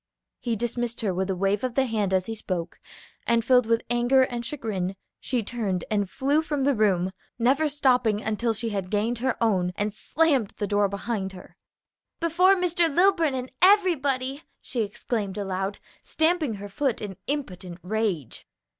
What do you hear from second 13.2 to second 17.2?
and everybody!" she exclaimed aloud, stamping her foot in